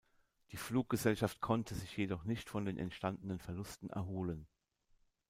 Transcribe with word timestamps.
Die 0.51 0.57
Fluggesellschaft 0.57 1.41
konnte 1.41 1.75
sich 1.75 1.95
jedoch 1.95 2.23
nicht 2.23 2.49
von 2.49 2.65
den 2.65 2.79
entstandenen 2.79 3.37
Verlusten 3.37 3.91
erholen. 3.91 4.47